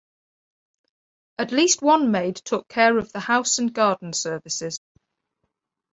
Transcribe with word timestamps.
At 1.37 1.51
least 1.51 1.83
one 1.83 2.09
maid 2.09 2.35
took 2.37 2.67
care 2.67 2.97
of 2.97 3.11
the 3.13 3.19
house 3.19 3.59
and 3.59 3.71
garden 3.71 4.13
services. 4.13 4.79